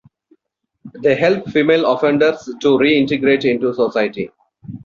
They 1.03 1.13
help 1.13 1.45
female 1.51 1.85
offenders 1.91 2.49
to 2.61 2.75
re-integrate 2.75 3.45
into 3.45 3.71
society. 3.71 4.31